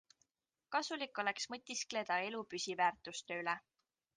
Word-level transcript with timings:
Kasulik 0.75 1.21
oleks 1.25 1.45
mõtiskleda 1.55 2.19
elu 2.31 2.43
püsiväärtuste 2.55 3.39
üle. 3.45 3.57